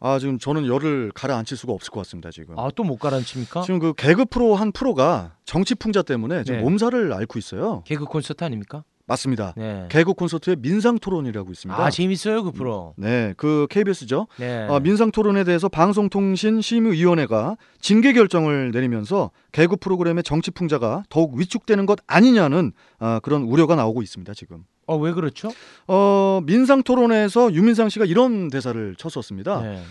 아 0.00 0.18
지금 0.18 0.38
저는 0.38 0.66
열을 0.66 1.10
가라앉힐 1.14 1.56
수가 1.56 1.72
없을 1.72 1.90
것 1.90 2.00
같습니다 2.00 2.30
지금. 2.30 2.58
아 2.58 2.70
또 2.70 2.84
못 2.84 2.96
가라앉힙니까? 2.98 3.62
지금 3.62 3.78
그 3.78 3.94
개그 3.94 4.26
프로 4.26 4.54
한 4.54 4.70
프로가 4.72 5.36
정치 5.44 5.74
풍자 5.74 6.02
때문에 6.02 6.44
지금 6.44 6.58
네. 6.58 6.64
몸살을 6.64 7.12
앓고 7.12 7.38
있어요. 7.38 7.82
개그 7.86 8.04
콘서트 8.04 8.44
아닙니까? 8.44 8.84
맞습니다. 9.08 9.54
네. 9.56 9.86
개그 9.88 10.14
콘서트의 10.14 10.56
민상 10.58 10.98
토론이라고 10.98 11.52
있습니다. 11.52 11.80
아 11.80 11.90
재밌어요 11.90 12.42
그 12.42 12.50
프로. 12.50 12.92
네, 12.96 13.34
그 13.36 13.66
KBS죠. 13.70 14.26
네. 14.36 14.66
아, 14.68 14.80
민상 14.80 15.12
토론에 15.12 15.44
대해서 15.44 15.68
방송통신 15.68 16.60
심의위원회가 16.60 17.56
징계 17.80 18.12
결정을 18.12 18.72
내리면서 18.72 19.30
개그 19.52 19.76
프로그램의 19.76 20.24
정치 20.24 20.50
풍자가 20.50 21.04
더욱 21.08 21.34
위축되는 21.36 21.86
것 21.86 22.00
아니냐는 22.08 22.72
아, 22.98 23.20
그런 23.22 23.42
우려가 23.42 23.76
나오고 23.76 24.02
있습니다. 24.02 24.34
지금. 24.34 24.64
어 24.86 24.96
왜 24.96 25.12
그렇죠? 25.12 25.50
어, 25.88 26.40
민상 26.44 26.82
토론에서 26.82 27.52
유민상 27.52 27.88
씨가 27.88 28.04
이런 28.04 28.48
대사를 28.50 28.94
쳤었습니다. 28.96 29.60
네. 29.60 29.82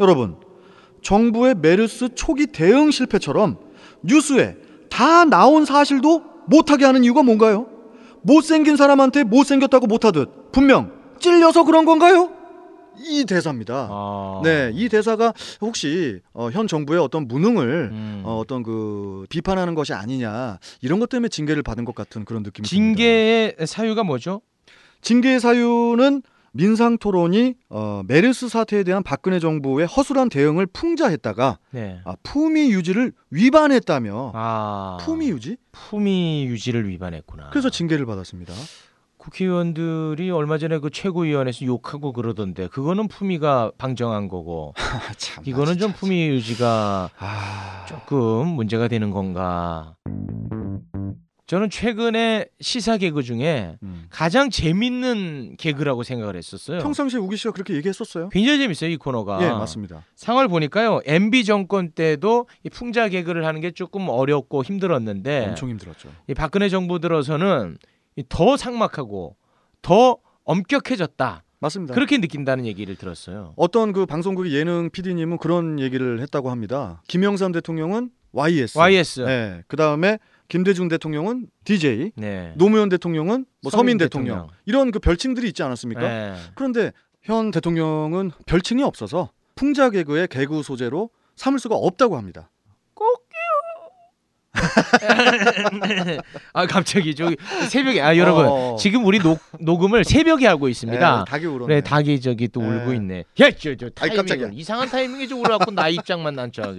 여러분, 0.00 0.36
정부의 1.02 1.54
메르스 1.56 2.14
초기 2.14 2.46
대응 2.46 2.90
실패처럼 2.90 3.58
뉴스에 4.02 4.56
다 4.88 5.24
나온 5.24 5.64
사실도 5.64 6.22
못하게 6.46 6.84
하는 6.84 7.02
이유가 7.04 7.22
뭔가요? 7.22 7.66
못생긴 8.22 8.76
사람한테 8.76 9.24
못생겼다고 9.24 9.86
못하듯 9.86 10.52
분명 10.52 10.92
찔려서 11.18 11.64
그런 11.64 11.84
건가요? 11.84 12.30
이 12.98 13.24
대사입니다. 13.24 13.88
아. 13.90 14.40
네, 14.44 14.70
이 14.74 14.88
대사가 14.88 15.32
혹시 15.60 16.20
어, 16.32 16.50
현 16.50 16.66
정부의 16.66 17.00
어떤 17.00 17.26
무능을 17.28 17.90
음. 17.92 18.22
어, 18.24 18.38
어떤 18.38 18.62
그 18.62 19.26
비판하는 19.28 19.74
것이 19.74 19.92
아니냐 19.92 20.58
이런 20.80 21.00
것 21.00 21.08
때문에 21.08 21.28
징계를 21.28 21.62
받은 21.62 21.84
것 21.84 21.94
같은 21.94 22.24
그런 22.24 22.42
느낌이 22.42 22.66
듭니다. 22.66 22.68
징계의 22.68 23.56
사유가 23.66 24.04
뭐죠? 24.04 24.40
징계 25.00 25.38
사유는 25.38 26.22
민상 26.56 26.98
토론이 26.98 27.56
어, 27.68 28.02
메르스 28.06 28.48
사태에 28.48 28.84
대한 28.84 29.02
박근혜 29.02 29.40
정부의 29.40 29.88
허술한 29.88 30.28
대응을 30.28 30.66
풍자했다가 30.66 31.58
네. 31.72 32.00
아, 32.04 32.14
품위 32.22 32.70
유지를 32.70 33.12
위반했다며 33.30 34.30
아. 34.34 34.98
품위 35.00 35.30
유지? 35.30 35.56
품위 35.72 36.46
유지를 36.46 36.88
위반했구나. 36.88 37.50
그래서 37.50 37.70
징계를 37.70 38.06
받았습니다. 38.06 38.52
국회의원들이 39.24 40.30
얼마 40.30 40.58
전에 40.58 40.78
그 40.78 40.90
최고위원회에서 40.90 41.64
욕하고 41.64 42.12
그러던데 42.12 42.68
그거는 42.68 43.08
품위가 43.08 43.72
방정한 43.78 44.28
거고 44.28 44.74
아, 44.76 45.12
참, 45.16 45.42
이거는 45.46 45.78
좀 45.78 45.92
품위 45.92 46.28
유지가 46.28 47.10
아, 47.18 47.86
조금 47.88 48.48
문제가 48.48 48.88
되는 48.88 49.10
건가? 49.10 49.94
저는 51.46 51.68
최근에 51.68 52.46
시사 52.60 52.96
개그 52.96 53.22
중에 53.22 53.76
음. 53.82 54.06
가장 54.08 54.48
재밌는 54.48 55.56
개그라고 55.58 56.02
생각을 56.02 56.36
했었어요. 56.36 56.78
평상시에 56.80 57.20
우기 57.20 57.36
씨가 57.36 57.52
그렇게 57.52 57.74
얘기했었어요? 57.74 58.30
굉장히 58.30 58.58
재밌어요 58.58 58.90
이 58.90 58.96
코너가. 58.96 59.42
예, 59.42 59.50
맞습니다. 59.50 60.04
상황을 60.16 60.48
보니까요 60.48 61.00
MB 61.04 61.44
정권 61.44 61.90
때도 61.90 62.48
이 62.64 62.70
풍자 62.70 63.10
개그를 63.10 63.44
하는 63.44 63.60
게 63.60 63.70
조금 63.72 64.08
어렵고 64.08 64.64
힘들었는데 64.64 65.48
엄청 65.48 65.68
힘들었죠. 65.68 66.08
이 66.28 66.34
박근혜 66.34 66.70
정부 66.70 66.98
들어서는 66.98 67.76
이 67.76 67.93
더 68.28 68.56
삭막하고 68.56 69.36
더 69.82 70.18
엄격해졌다 70.44 71.42
맞습니다. 71.58 71.94
그렇게 71.94 72.18
느낀다는 72.18 72.66
얘기를 72.66 72.94
들었어요. 72.94 73.54
어떤 73.56 73.92
그 73.92 74.06
방송국의 74.06 74.52
예능 74.52 74.90
PD님은 74.90 75.38
그런 75.38 75.80
얘기를 75.80 76.20
했다고 76.20 76.50
합니다. 76.50 77.02
김영삼 77.08 77.52
대통령은 77.52 78.10
YS. 78.32 78.76
YS. 78.76 79.20
네. 79.20 79.62
그 79.66 79.76
다음에 79.76 80.18
김대중 80.48 80.88
대통령은 80.88 81.46
DJ, 81.64 82.12
네. 82.16 82.52
노무현 82.56 82.88
대통령은 82.88 83.46
뭐 83.62 83.70
서민, 83.70 83.92
서민 83.92 83.98
대통령. 83.98 84.34
대통령. 84.36 84.56
이런 84.66 84.90
그 84.90 84.98
별칭들이 84.98 85.46
있지 85.48 85.62
않았습니까? 85.62 86.00
네. 86.02 86.34
그런데 86.54 86.92
현 87.22 87.50
대통령은 87.50 88.32
별칭이 88.44 88.82
없어서 88.82 89.30
풍자 89.54 89.88
개그의 89.88 90.28
개그 90.28 90.62
소재로 90.62 91.10
삼을 91.36 91.58
수가 91.58 91.76
없다고 91.76 92.16
합니다. 92.16 92.50
아 96.52 96.66
갑자기 96.66 97.14
저기 97.14 97.36
새벽에 97.68 98.00
아 98.00 98.16
여러분 98.16 98.46
어. 98.48 98.76
지금 98.78 99.04
우리 99.04 99.18
녹, 99.18 99.38
녹음을 99.60 100.04
새벽에 100.04 100.46
하고 100.46 100.68
있습니다. 100.68 101.18
네, 101.18 101.24
닭이 101.30 101.46
울었네. 101.46 101.66
그래 101.66 101.80
닭이 101.80 102.20
저기 102.20 102.48
또 102.48 102.60
네. 102.62 102.68
울고 102.68 102.94
있네. 102.94 103.24
야저저 103.38 103.90
타이밍. 103.90 104.52
이상한 104.52 104.88
타이밍에 104.88 105.26
저 105.26 105.36
울어갖고 105.36 105.72
나 105.72 105.88
입장만 105.88 106.34
난저 106.34 106.74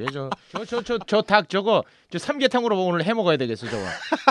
저저저저닭 0.52 1.50
저거 1.50 1.84
저 2.12 2.18
삼계탕으로 2.18 2.86
오늘 2.86 3.04
해 3.06 3.14
먹어야 3.14 3.38
되겠어 3.38 3.68
저거. 3.68 3.84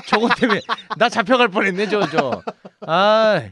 저거 0.07 0.29
때문에 0.35 0.61
나 0.97 1.09
잡혀갈 1.09 1.49
뻔했네 1.49 1.89
저 1.89 2.07
저. 2.09 2.43
아. 2.87 3.43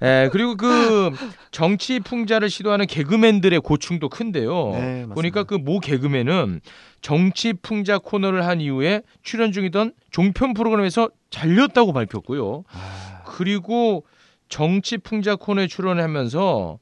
예 0.00 0.28
그리고 0.30 0.56
그 0.56 1.10
정치 1.50 1.98
풍자를 1.98 2.48
시도하는 2.50 2.86
개그맨들의 2.86 3.58
고충도 3.60 4.08
큰데요. 4.08 4.70
네. 4.72 5.06
보니까 5.12 5.42
그 5.44 5.58
모 5.58 5.80
개그맨은 5.80 6.60
정치 7.00 7.52
풍자 7.52 7.98
코너를 7.98 8.46
한 8.46 8.60
이후에 8.60 9.02
출연 9.22 9.50
중이던 9.50 9.92
종편 10.10 10.54
프로그램에서 10.54 11.10
잘렸다고 11.30 11.92
발표했고요. 11.92 12.64
아, 12.70 13.22
그리고 13.26 14.04
정치 14.48 14.98
풍자 14.98 15.34
코너에 15.36 15.66
출연하면서 15.66 16.78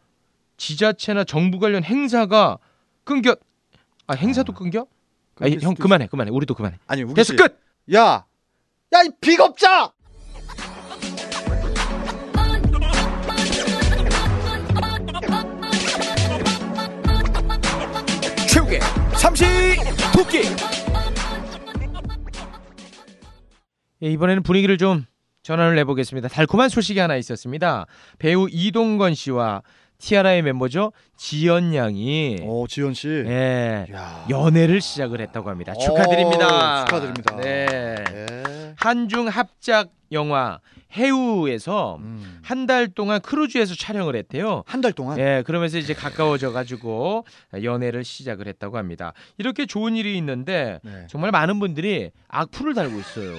지자체나 0.58 1.24
정부 1.24 1.58
관련 1.58 1.84
행사가 1.84 2.58
끊겨. 3.04 3.34
아 4.06 4.14
행사도 4.14 4.52
아, 4.52 4.56
끊겨? 4.58 4.80
아, 4.80 4.84
끊길 5.36 5.62
형 5.62 5.70
수도 5.72 5.82
그만해 5.82 6.06
그만해. 6.08 6.30
우리도 6.30 6.54
그만해. 6.54 6.76
아니 6.86 7.02
우기 7.02 7.14
됐어 7.14 7.32
씨. 7.32 7.36
끝. 7.36 7.58
야, 7.94 8.26
야 8.94 9.02
이 9.02 9.08
비겁자! 9.20 9.92
도끼. 20.16 20.38
예, 24.02 24.10
이번에는 24.10 24.42
분위기를 24.42 24.78
좀 24.78 25.04
전환을 25.42 25.76
해보겠습니다. 25.78 26.28
달콤한 26.28 26.70
소식이 26.70 26.98
하나 26.98 27.16
있었습니다. 27.16 27.86
배우 28.18 28.48
이동건 28.50 29.14
씨와 29.14 29.62
티아라의 29.98 30.42
멤버죠 30.42 30.92
지연 31.16 31.74
양이 31.74 32.38
어 32.42 32.64
지현 32.68 32.94
씨. 32.94 33.08
예, 33.08 33.86
야. 33.92 34.26
연애를 34.28 34.80
시작을 34.80 35.20
했다고 35.20 35.48
합니다. 35.50 35.72
축하드립니다. 35.74 36.82
어, 36.82 36.84
축하드립니다. 36.84 37.36
네. 37.36 37.66
네. 38.04 38.74
한중 38.76 39.28
합작 39.28 39.88
영화 40.12 40.58
해우에서 40.92 41.96
음. 42.00 42.38
한달 42.42 42.88
동안 42.88 43.20
크루즈에서 43.20 43.74
촬영을 43.74 44.14
했대요. 44.16 44.62
한 44.66 44.80
달 44.80 44.92
동안. 44.92 45.18
예, 45.18 45.42
그러면서 45.46 45.78
이제 45.78 45.94
가까워져 45.94 46.52
가지고 46.52 47.24
연애를 47.62 48.04
시작을 48.04 48.46
했다고 48.46 48.76
합니다. 48.78 49.12
이렇게 49.38 49.66
좋은 49.66 49.96
일이 49.96 50.16
있는데 50.18 50.78
네. 50.84 51.06
정말 51.08 51.30
많은 51.32 51.58
분들이 51.58 52.10
악플을 52.28 52.74
달고 52.74 52.98
있어요. 53.00 53.32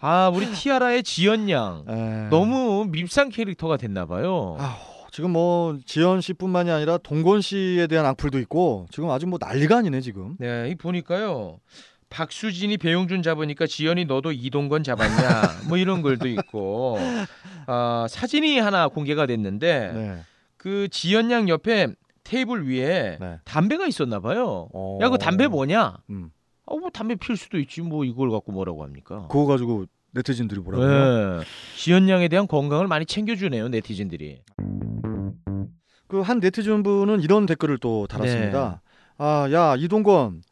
아, 0.00 0.30
우리 0.34 0.46
티아라의 0.52 1.02
지연 1.02 1.48
양 1.50 1.84
에. 1.88 2.28
너무 2.30 2.84
밉상 2.90 3.30
캐릭터가 3.30 3.76
됐나 3.78 4.04
봐요. 4.06 4.56
아우, 4.60 4.72
지금 5.14 5.30
뭐 5.30 5.78
지현 5.86 6.20
씨뿐만이 6.20 6.72
아니라 6.72 6.98
동건 6.98 7.40
씨에 7.40 7.86
대한 7.86 8.04
악플도 8.04 8.40
있고 8.40 8.88
지금 8.90 9.10
아주 9.10 9.28
뭐 9.28 9.38
난리가 9.40 9.76
아니네 9.78 10.00
지금. 10.00 10.34
네, 10.40 10.68
이 10.70 10.74
보니까요. 10.74 11.60
박수진이 12.10 12.78
배용준 12.78 13.22
잡으니까 13.22 13.68
지연이 13.68 14.06
너도 14.06 14.32
이동건 14.32 14.82
잡았냐 14.82 15.68
뭐 15.68 15.78
이런 15.78 16.02
글도 16.02 16.26
있고 16.26 16.98
아, 17.68 18.08
사진이 18.10 18.58
하나 18.58 18.88
공개가 18.88 19.26
됐는데 19.26 19.92
네. 19.94 20.18
그 20.56 20.88
지연 20.90 21.30
양 21.30 21.48
옆에 21.48 21.94
테이블 22.24 22.68
위에 22.68 23.18
네. 23.20 23.38
담배가 23.44 23.86
있었나 23.86 24.18
봐요. 24.18 24.68
어. 24.74 24.98
야그 25.00 25.18
담배 25.18 25.46
뭐냐? 25.46 25.96
음. 26.10 26.32
아, 26.66 26.74
뭐 26.74 26.90
담배 26.90 27.14
필 27.14 27.36
수도 27.36 27.60
있지 27.60 27.82
뭐 27.82 28.04
이걸 28.04 28.32
갖고 28.32 28.50
뭐라고 28.50 28.82
합니까? 28.82 29.28
그거 29.30 29.46
가지고 29.46 29.84
네티즌들이 30.10 30.60
뭐라고요? 30.60 31.38
네. 31.38 31.44
지연 31.76 32.08
양에 32.08 32.26
대한 32.26 32.48
건강을 32.48 32.88
많이 32.88 33.06
챙겨주네요 33.06 33.68
네티즌들이. 33.68 34.42
그 36.08 36.20
한 36.22 36.38
네티즌 36.40 36.82
분은 36.82 37.20
이런 37.22 37.46
댓글을 37.46 37.78
또 37.78 38.06
달았습니다. 38.06 38.80
네. 38.82 38.90
아, 39.18 39.48
야 39.52 39.74
이동건, 39.78 40.42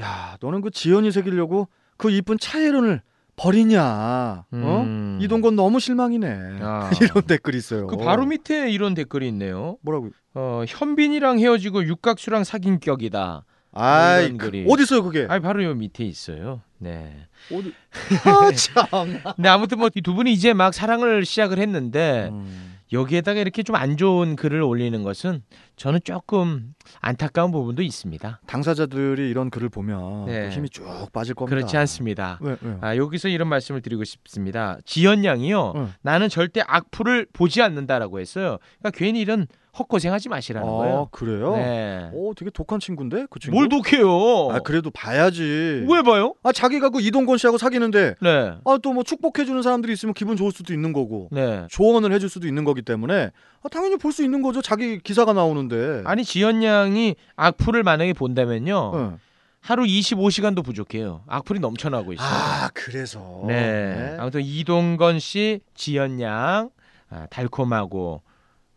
야 0.00 0.36
너는 0.40 0.60
그 0.60 0.70
지연이 0.70 1.10
새기려고 1.12 1.68
그 1.96 2.10
이쁜 2.10 2.38
차혜론을 2.38 3.02
버리냐? 3.36 4.44
어? 4.50 4.82
음. 4.84 5.18
이동건 5.20 5.54
너무 5.56 5.78
실망이네. 5.80 6.58
아. 6.60 6.90
이런 7.00 7.22
댓글이 7.24 7.56
있어요. 7.56 7.86
그 7.86 7.96
바로 7.96 8.26
밑에 8.26 8.70
이런 8.70 8.94
댓글이 8.94 9.28
있네요. 9.28 9.76
뭐라고? 9.82 10.10
어, 10.34 10.64
현빈이랑 10.66 11.38
헤어지고 11.38 11.84
육각수랑 11.86 12.44
사귄 12.44 12.80
격이다. 12.80 13.44
아이 13.72 14.24
이런 14.24 14.38
글이. 14.38 14.66
어디 14.68 14.82
있어요 14.82 15.02
그게? 15.04 15.26
아, 15.28 15.38
바로 15.38 15.62
요 15.62 15.74
밑에 15.74 16.04
있어요. 16.04 16.62
네. 16.78 17.26
어디? 17.52 17.72
아 18.24 18.50
참. 18.52 19.20
근데 19.36 19.48
아무튼 19.48 19.78
뭐이두 19.78 20.14
분이 20.14 20.32
이제 20.32 20.52
막 20.52 20.74
사랑을 20.74 21.24
시작을 21.24 21.58
했는데 21.58 22.30
음. 22.32 22.77
여기에다가 22.92 23.40
이렇게 23.40 23.62
좀 23.62 23.76
안 23.78 23.96
좋은 23.96 24.34
글을 24.34 24.60
올리는 24.62 25.02
것은 25.04 25.42
저는 25.76 26.00
조금 26.04 26.74
안타까운 27.00 27.52
부분도 27.52 27.82
있습니다. 27.82 28.40
당사자들이 28.46 29.30
이런 29.30 29.50
글을 29.50 29.68
보면 29.68 30.26
네. 30.26 30.48
또 30.48 30.54
힘이 30.54 30.68
쭉 30.68 30.84
빠질 31.12 31.34
겁니다. 31.34 31.54
그렇지 31.56 31.76
않습니다. 31.76 32.38
왜? 32.40 32.56
왜? 32.60 32.76
아, 32.80 32.96
여기서 32.96 33.28
이런 33.28 33.48
말씀을 33.48 33.82
드리고 33.82 34.02
싶습니다. 34.04 34.78
지연 34.84 35.24
양이요. 35.24 35.72
응. 35.76 35.92
나는 36.02 36.28
절대 36.28 36.60
악플을 36.66 37.26
보지 37.32 37.62
않는다라고 37.62 38.18
했어요. 38.20 38.58
그러니까 38.80 38.98
괜히 38.98 39.20
이런 39.20 39.46
헛고생하지 39.78 40.28
마시라는 40.28 40.68
아 40.68 40.70
거예요. 40.72 41.08
그래요? 41.10 41.56
네. 41.56 42.10
오 42.12 42.34
되게 42.34 42.50
독한 42.50 42.80
친구인데 42.80 43.26
그 43.30 43.38
친구. 43.38 43.56
뭘 43.56 43.68
독해요? 43.68 44.50
아 44.50 44.58
그래도 44.60 44.90
봐야지. 44.90 45.86
왜 45.88 46.02
봐요? 46.02 46.34
아 46.42 46.52
자기가 46.52 46.90
그 46.90 47.00
이동건 47.00 47.38
씨하고 47.38 47.58
사귀는데 47.58 48.14
네. 48.20 48.54
아또 48.64 48.92
뭐 48.92 49.02
축복해주는 49.02 49.62
사람들이 49.62 49.92
있으면 49.92 50.14
기분 50.14 50.36
좋을 50.36 50.50
수도 50.52 50.72
있는 50.72 50.92
거고 50.92 51.28
네. 51.30 51.66
조언을 51.70 52.12
해줄 52.12 52.28
수도 52.28 52.46
있는 52.48 52.64
거기 52.64 52.82
때문에 52.82 53.30
아, 53.62 53.68
당연히 53.70 53.96
볼 53.96 54.12
수 54.12 54.24
있는 54.24 54.42
거죠. 54.42 54.62
자기 54.62 54.98
기사가 54.98 55.32
나오는데. 55.32 56.02
아니 56.04 56.24
지연 56.24 56.62
양이 56.64 57.14
악플을 57.36 57.82
만약에 57.82 58.12
본다면요. 58.14 58.92
응. 58.94 59.18
하루 59.60 59.84
25시간도 59.84 60.64
부족해요. 60.64 61.22
악플이 61.26 61.60
넘쳐나고 61.60 62.12
있어요. 62.14 62.26
아 62.28 62.70
그래서. 62.74 63.44
네. 63.46 64.16
아무튼 64.18 64.40
이동건 64.42 65.18
씨, 65.18 65.60
지연 65.74 66.20
양 66.20 66.70
아, 67.10 67.26
달콤하고 67.30 68.22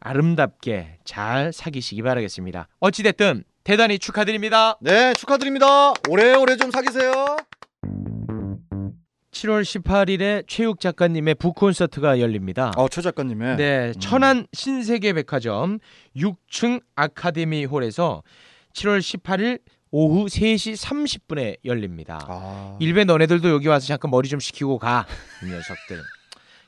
아름답게 0.01 0.97
잘 1.05 1.53
사귀시기 1.53 2.01
바라겠습니다. 2.01 2.67
어찌 2.79 3.03
됐든 3.03 3.43
대단히 3.63 3.99
축하드립니다. 3.99 4.77
네 4.81 5.13
축하드립니다. 5.13 5.93
오래오래 6.09 6.57
좀 6.57 6.71
사귀세요. 6.71 7.37
7월 9.31 9.61
18일에 9.63 10.43
최욱 10.47 10.79
작가님의 10.81 11.35
북 11.35 11.55
콘서트가 11.55 12.19
열립니다. 12.19 12.71
어 12.75 12.89
최 12.89 13.01
작가님의. 13.01 13.55
네, 13.57 13.93
천안 13.99 14.45
신세계 14.51 15.13
백화점 15.13 15.79
6층 16.17 16.81
아카데미 16.95 17.63
홀에서 17.65 18.23
7월 18.73 18.99
18일 18.99 19.61
오후 19.91 20.25
3시 20.25 20.75
30분에 20.85 21.57
열립니다. 21.65 22.19
아. 22.27 22.77
일베 22.79 23.05
너네들도 23.05 23.49
여기 23.49 23.67
와서 23.67 23.87
잠깐 23.87 24.11
머리 24.11 24.27
좀 24.27 24.39
식히고 24.39 24.79
가. 24.79 25.05
이 25.43 25.45
녀석들. 25.45 26.01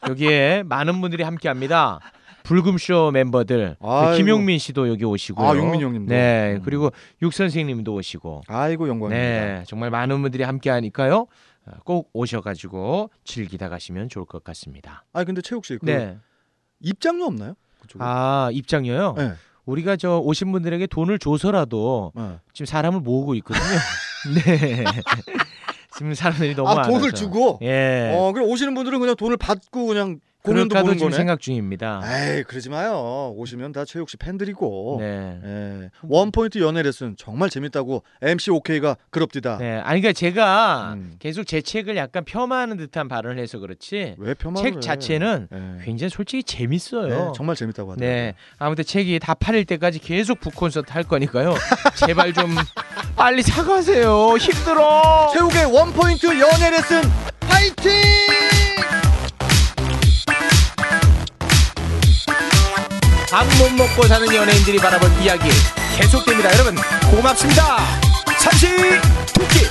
여기에 0.09 0.63
많은 0.65 0.99
분들이 1.01 1.23
함께 1.23 1.47
합니다. 1.49 1.99
불금쇼 2.43 3.11
멤버들 3.11 3.77
그. 3.79 4.17
김용민 4.17 4.59
씨도 4.59 4.89
여기 4.89 5.05
오시고요. 5.05 5.47
아, 5.47 5.55
용민 5.55 5.81
형님도. 5.81 6.13
네, 6.13 6.55
음. 6.57 6.61
그리고 6.63 6.91
육 7.21 7.33
선생님도 7.33 7.93
오시고. 7.93 8.43
아이고 8.47 8.87
영광입니다. 8.87 9.45
네, 9.59 9.63
정말 9.67 9.89
많은 9.89 10.21
분들이 10.21 10.43
함께 10.43 10.69
하니까요. 10.69 11.27
어, 11.65 11.71
꼭 11.85 12.09
오셔가지고 12.13 13.09
즐기다 13.23 13.69
가시면 13.69 14.09
좋을 14.09 14.25
것 14.25 14.43
같습니다. 14.43 15.05
아 15.13 15.23
근데 15.23 15.41
최욱 15.41 15.65
씨, 15.65 15.77
그 15.77 15.85
네. 15.85 16.17
입장료 16.81 17.25
없나요? 17.25 17.55
그쪽에? 17.81 18.03
아 18.03 18.49
입장료요. 18.51 19.15
네. 19.17 19.31
우리가 19.65 19.95
저 19.95 20.17
오신 20.19 20.51
분들에게 20.51 20.87
돈을 20.87 21.19
줘서라도 21.19 22.11
네. 22.15 22.37
지금 22.51 22.65
사람을 22.65 22.99
모으고 22.99 23.35
있거든요. 23.35 23.63
네. 24.45 24.83
지금 25.95 26.13
사람들이 26.13 26.55
너무 26.55 26.67
아 26.69 26.75
많아서. 26.75 26.91
돈을 26.91 27.11
주고. 27.13 27.59
예. 27.61 28.11
어 28.13 28.33
그럼 28.33 28.49
오시는 28.49 28.73
분들은 28.73 28.99
그냥 28.99 29.15
돈을 29.15 29.37
받고 29.37 29.85
그냥 29.85 30.19
공연도 30.43 30.75
보는 30.75 30.93
지금 30.95 31.07
거네. 31.07 31.15
생각 31.17 31.39
중입니다. 31.39 32.01
에이 32.05 32.43
그러지 32.43 32.69
마요. 32.69 33.33
오시면 33.37 33.71
다 33.71 33.85
최욱 33.85 34.09
씨 34.09 34.17
팬들이고. 34.17 34.97
네. 34.99 35.39
예. 35.43 35.89
원포인트 36.03 36.57
연애 36.59 36.81
레슨 36.83 37.15
정말 37.17 37.49
재밌다고 37.49 38.03
MC 38.21 38.51
OK가 38.51 38.97
그럽디다. 39.09 39.57
네. 39.57 39.77
아니 39.79 40.01
그러니까 40.01 40.11
제가 40.11 40.93
음. 40.95 41.15
계속 41.19 41.45
제 41.45 41.61
책을 41.61 41.95
약간 41.95 42.25
폄하하는 42.25 42.75
듯한 42.77 43.07
발언을 43.07 43.39
해서 43.41 43.57
그렇지 43.59 44.15
왜 44.17 44.33
폄하를 44.33 44.61
책 44.71 44.75
해? 44.75 44.79
자체는 44.81 45.47
예. 45.53 45.85
굉장히 45.85 46.09
솔직히 46.09 46.43
재밌어요. 46.43 47.07
네, 47.07 47.31
정말 47.35 47.55
재밌다고 47.55 47.93
하더라고요. 47.93 48.13
네. 48.15 48.35
아무튼 48.59 48.83
책이 48.83 49.19
다 49.19 49.33
팔릴 49.33 49.63
때까지 49.65 49.99
계속 49.99 50.41
북콘서트 50.41 50.91
할 50.91 51.03
거니까요. 51.03 51.53
제발 52.05 52.33
좀 52.33 52.53
빨리 53.15 53.41
사가세요. 53.41 54.35
힘들어. 54.37 55.29
최욱의 55.33 55.65
원포인트 55.73 56.25
연애 56.27 56.69
레슨 56.69 57.01
파이팅! 57.39 58.32
밥 63.33 63.47
못 63.57 63.71
먹고 63.73 64.07
사는 64.07 64.31
연예인들이 64.31 64.77
바라본 64.77 65.23
이야기 65.23 65.49
계속됩니다. 65.97 66.53
여러분 66.53 66.75
고맙습니다. 67.09 67.79
삼시 68.37 68.67
토끼 69.33 69.65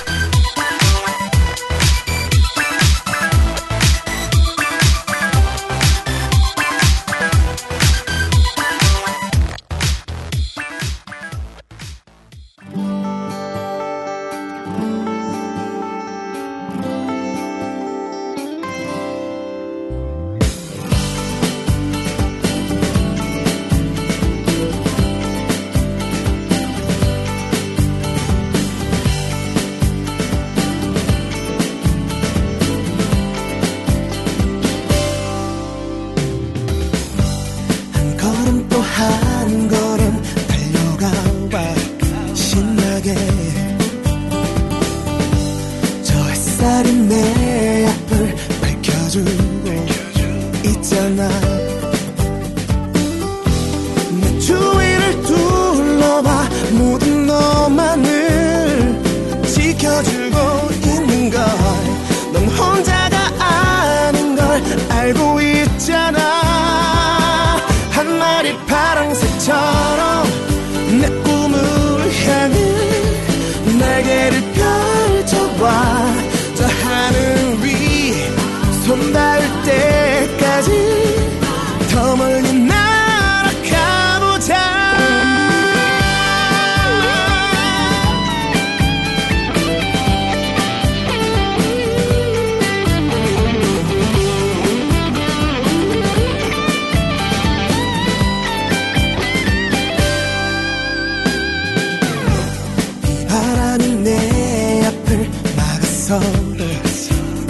서도 106.13 106.63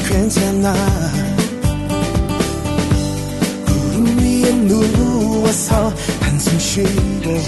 괜찮아. 0.08 0.74
구름 3.66 4.18
위에 4.20 4.52
누워서 4.54 5.94
한숨 6.22 6.58
쉬고 6.60 7.42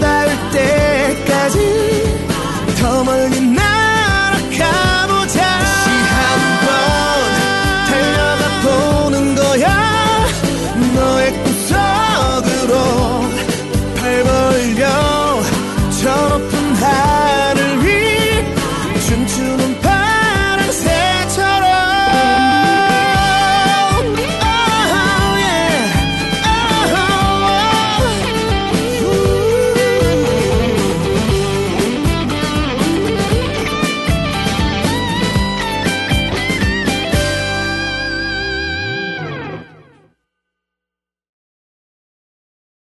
닿을 0.00 0.30
때까지 0.52 1.58
더 2.80 3.04
멀리 3.04 3.40